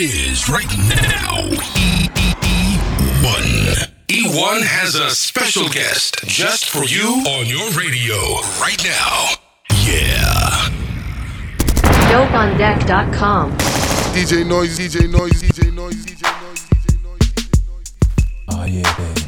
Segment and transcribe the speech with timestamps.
[0.00, 1.42] it is right now.
[3.20, 3.90] E1.
[4.08, 8.16] E1 has a special guest just for you on your radio
[8.58, 9.28] right now.
[9.84, 10.70] Yeah.
[12.08, 13.52] DopeOnDeck.com.
[14.14, 17.90] DJ Noise, DJ Noise, DJ Noise, DJ Noise, DJ Noise, DJ Noise.
[18.52, 19.19] Oh yeah, baby.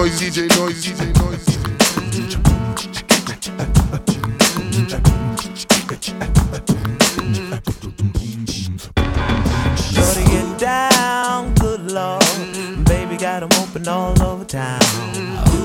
[0.00, 1.44] Noise, DJ Noise, DJ Noise,
[10.56, 12.24] down, good lord.
[12.86, 14.80] Baby got open all over town.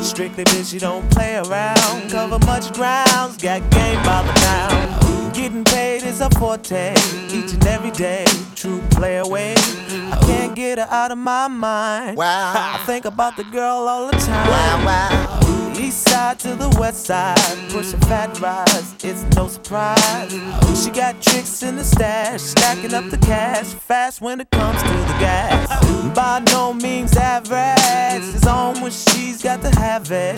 [0.04, 2.10] Strictly bitch, you don't play around.
[2.10, 5.34] Cover much grounds, got game by the pound.
[5.34, 6.94] Getting paid is a forte,
[7.30, 8.26] each and every day.
[8.54, 9.56] True play away.
[10.56, 12.16] I can't get her out of my mind.
[12.16, 12.54] Wow.
[12.56, 14.48] I think about the girl all the time.
[14.48, 15.74] Wow, wow.
[15.78, 17.38] East side to the west side,
[17.70, 20.32] pushing fat rides, it's no surprise.
[20.82, 24.88] She got tricks in the stash, stacking up the cash, fast when it comes to
[24.88, 25.68] the gas.
[26.16, 30.38] By no means average, it's on when she's got to have it.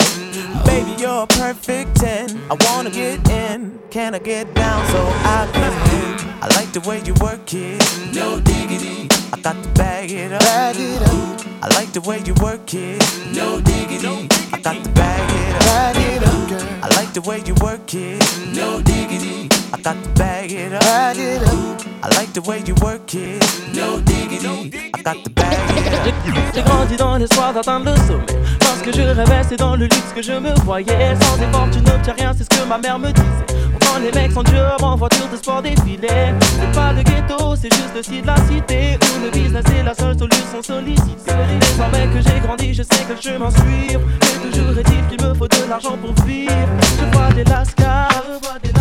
[0.66, 2.40] Baby, you're a perfect 10.
[2.50, 6.34] I wanna get in, can I get down so I can win?
[6.42, 7.80] I like the way you work it,
[8.12, 9.07] no diggity.
[9.32, 10.40] I got to bag it up.
[10.40, 13.02] Bag it up, I like the way you work it,
[13.34, 14.28] no diggity.
[14.52, 15.62] I got to bag it up.
[15.62, 16.68] bag it up, girl.
[16.82, 18.22] I like the way you work it.
[18.54, 19.57] No diggity.
[19.70, 20.80] I got to bag it up.
[20.80, 21.82] Bag it up.
[22.02, 23.44] I like the way you work it.
[23.74, 24.72] No diggity.
[24.94, 26.14] I got to bag it up.
[26.54, 28.24] J'ai grandi dans l'espoir d'atteindre le sommet.
[28.62, 31.14] Lorsque je rêvais, c'est dans le luxe que je me voyais.
[31.20, 33.46] Sans effort, tu n'obtiens rien, c'est ce que ma mère me disait.
[33.80, 36.08] Quand les mecs sont job en voiture de sport défilé.
[36.40, 38.98] C'est pas le ghetto, c'est juste le style de la cité.
[39.02, 41.32] Où le business est la seule solution sollicitée.
[41.60, 44.00] Désormais que j'ai grandi, je sais que le chemin suivre.
[44.22, 46.52] Mais toujours est-il qu'il me faut de l'argent pour vivre.
[46.98, 48.77] Je vois des lascars, je vois des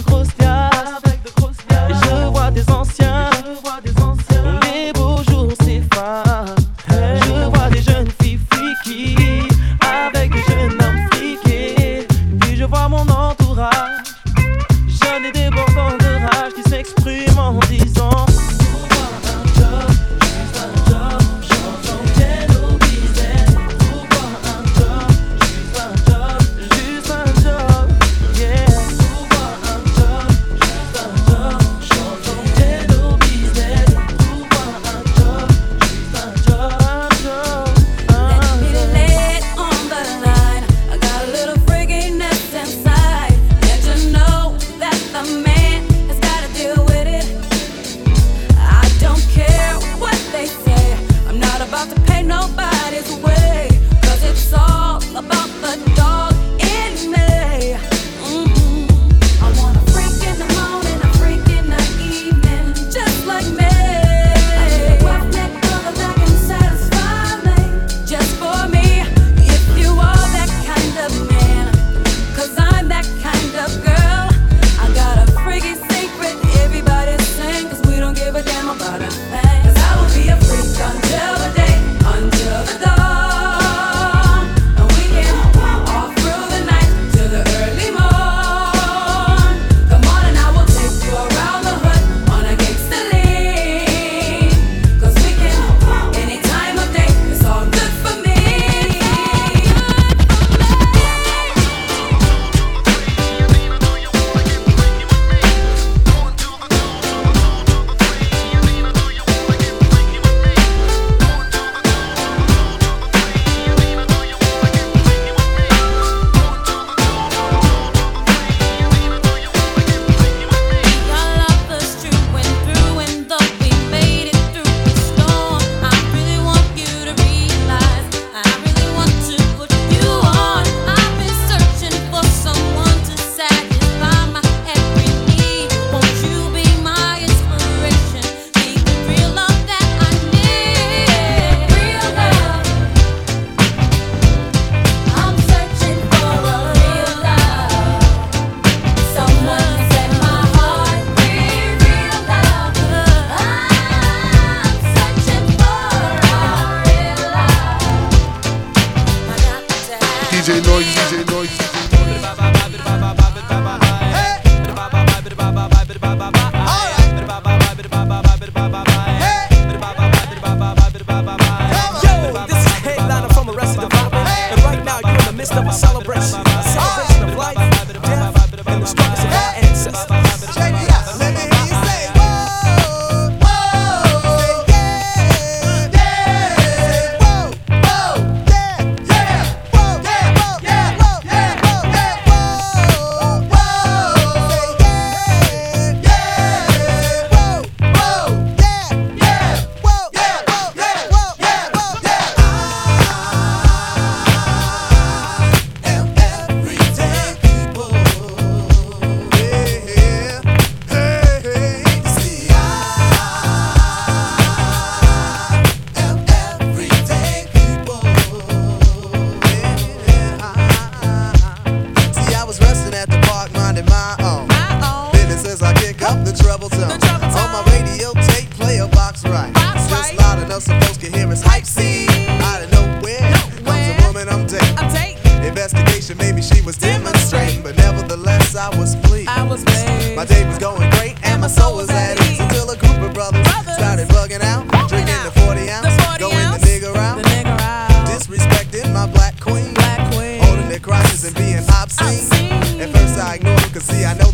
[0.00, 0.39] de grosses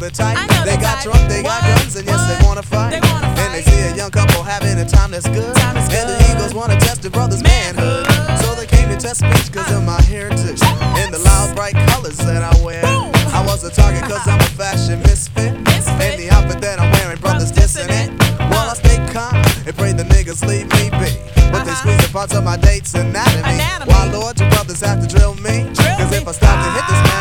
[0.00, 0.36] know the type.
[0.36, 1.04] Know they the got type.
[1.04, 1.60] drunk, they what?
[1.60, 2.90] got guns, and yes, they wanna fight.
[2.90, 3.52] They wanna and fight.
[3.52, 5.54] they see a young couple having a time that's good.
[5.56, 6.08] Time and good.
[6.08, 8.06] the Eagles wanna test the brother's manhood.
[8.06, 8.40] manhood.
[8.44, 9.78] So they came to test speech, because uh.
[9.78, 10.98] of my heritage yes.
[11.00, 12.82] and the loud, bright colors that I wear.
[12.82, 13.10] Boom.
[13.32, 15.52] I was a target because I'm a fashion misfit.
[15.64, 16.00] misfit.
[16.00, 18.12] And the outfit that I'm wearing, brothers dissing it.
[18.50, 19.34] Well, I stay calm
[19.66, 21.12] and pray the niggas leave me be.
[21.52, 21.64] But uh-huh.
[21.64, 23.60] they squeeze the parts of my date's anatomy.
[23.60, 23.92] anatomy.
[23.92, 25.68] Why, Lord, your brothers have to drill me?
[25.68, 27.08] Because if I stop to hit this ah.
[27.08, 27.15] man,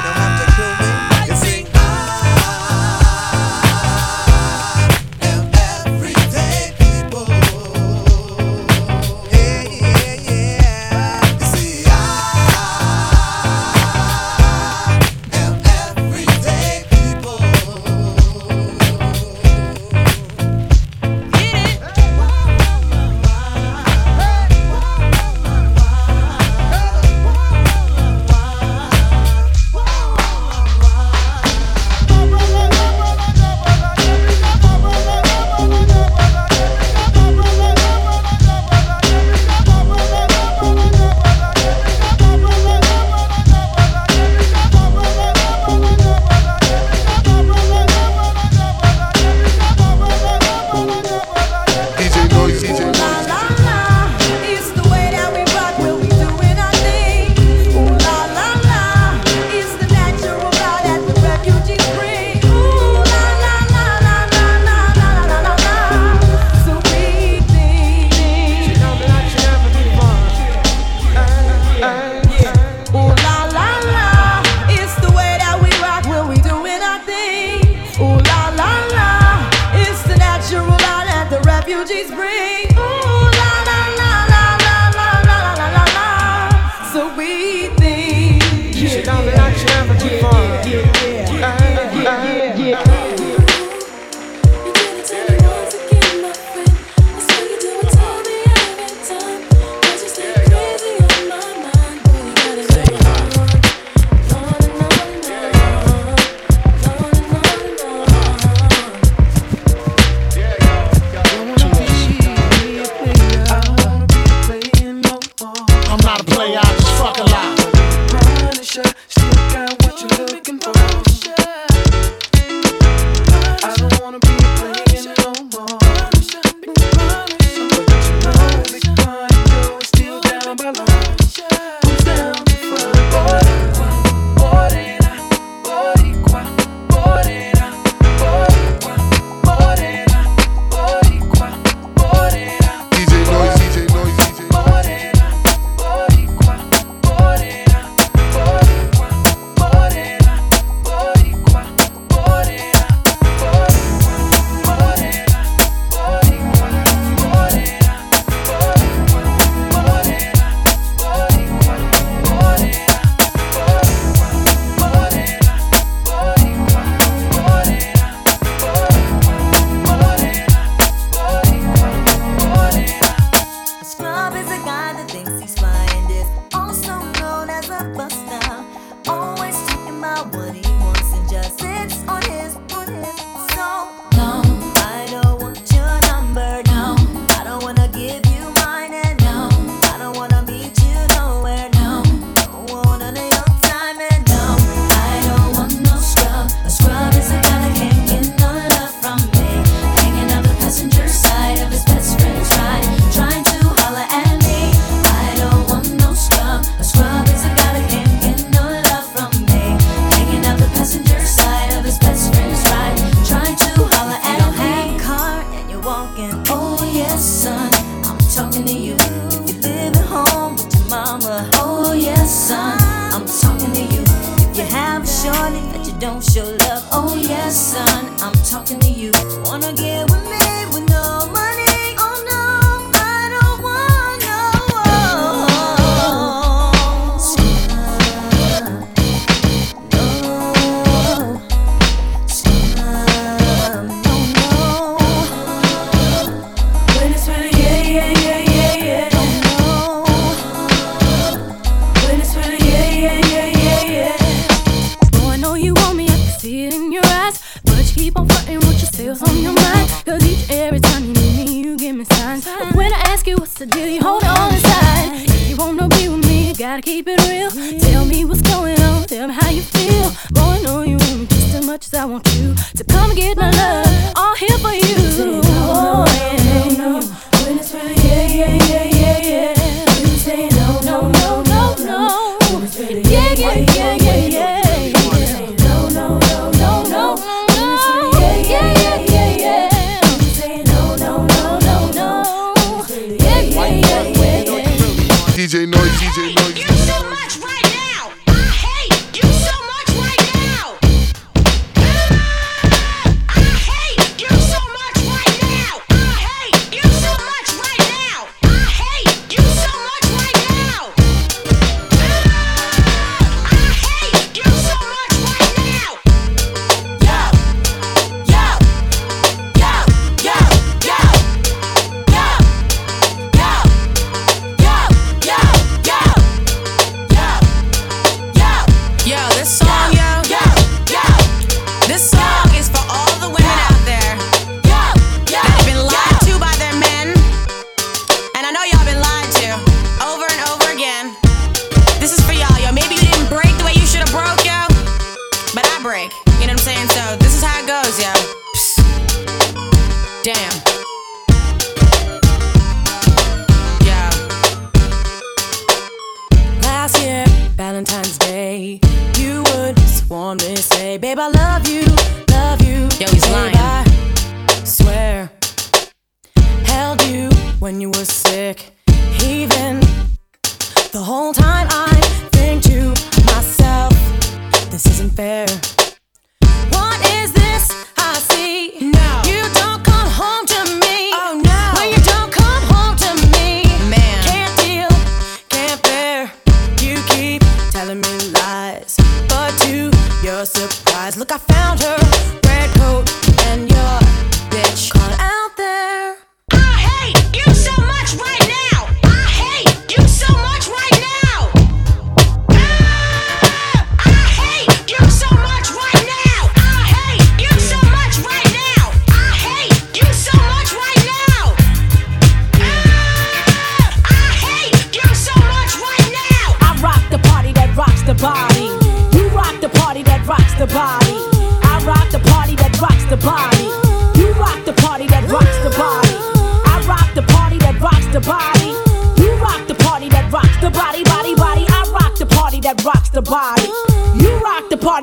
[81.86, 82.65] emojis bring.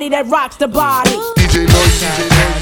[0.03, 1.11] Party that rocks the body.
[1.37, 2.62] DJ DJ.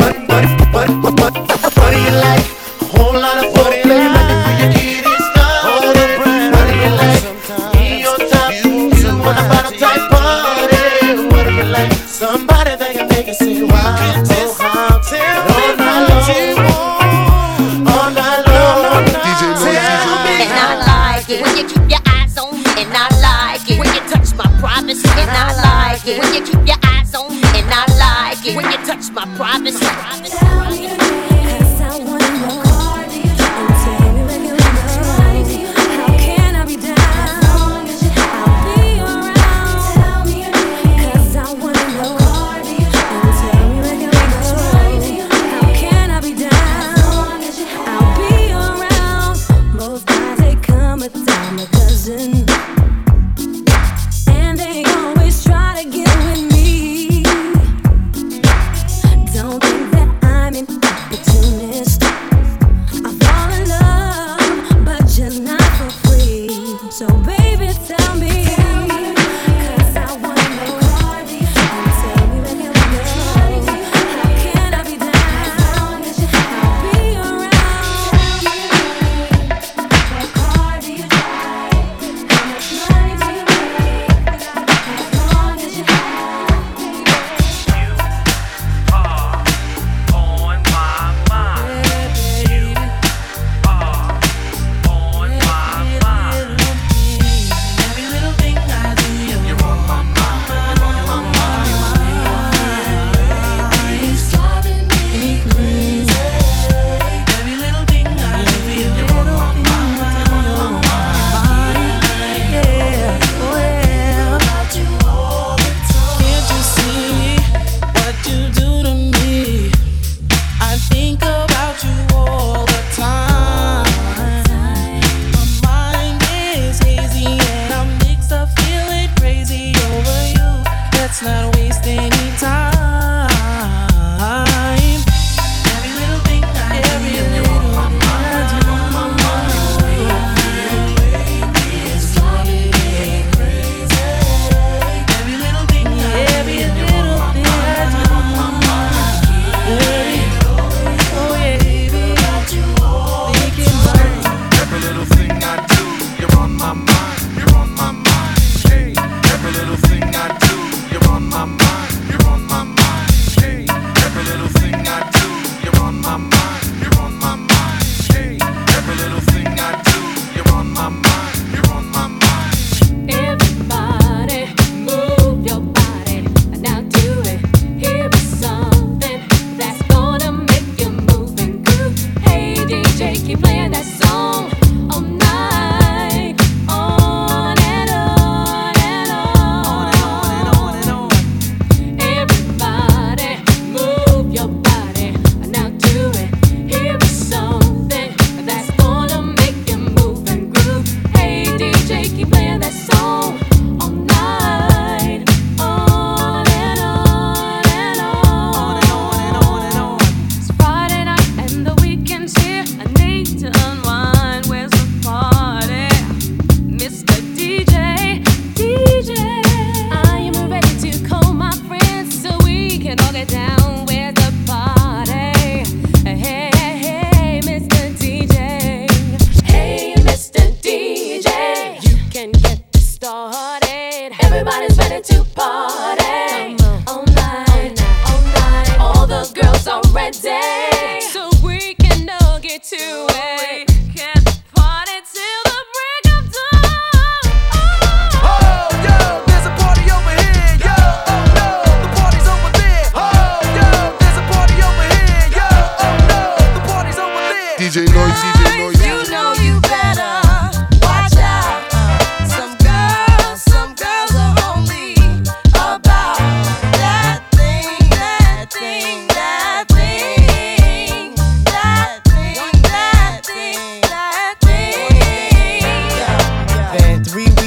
[257.93, 258.85] noise, DJ noise.
[258.85, 260.21] You know you better.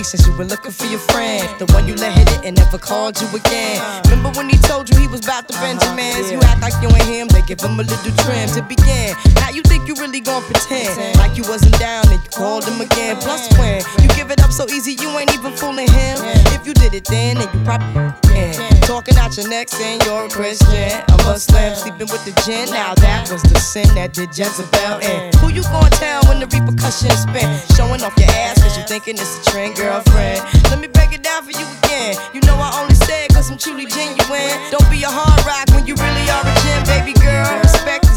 [0.05, 1.43] since you been looking for your friend.
[1.59, 3.81] The one you let hit it and never called you again.
[3.81, 6.31] Uh, Remember when he told you he was about to uh-huh, Benjamins?
[6.31, 6.37] Yeah.
[6.37, 9.17] You act like you and him, they give him a little trim to begin.
[9.55, 13.15] You think you really gon' pretend like you wasn't down and you called him again.
[13.23, 16.19] Plus, when you give it up so easy, you ain't even fooling him.
[16.51, 18.81] If you did it then, then you probably can.
[18.83, 22.69] Talking out your neck saying you're a Christian, I'm a Muslim, sleeping with the jinn.
[22.71, 25.33] Now that was the sin that did Jezebel in.
[25.39, 27.47] Who you gonna tell when the repercussions spin?
[27.77, 30.43] Showing off your ass cause you thinking it's a trend, girlfriend.
[30.71, 32.17] Let me break it down for you again.
[32.35, 34.51] You know I only say it cause I'm truly genuine.
[34.75, 37.64] Don't be a hard rock when you really are a gem, baby girl.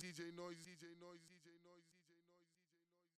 [0.00, 1.19] DJ Noise, DJ Noise.